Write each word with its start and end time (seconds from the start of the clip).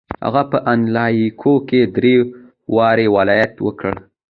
هغه 0.25 0.43
په 0.51 0.57
انیلاکو 0.71 1.53
کې 1.69 1.81
درې 1.95 2.15
دورې 2.71 3.05
ولایت 3.15 3.53
وکړ. 3.65 3.93